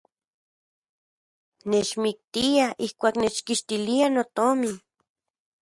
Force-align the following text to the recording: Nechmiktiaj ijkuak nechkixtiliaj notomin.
Nechmiktiaj 1.71 2.71
ijkuak 2.87 3.15
nechkixtiliaj 3.23 4.11
notomin. 4.15 4.75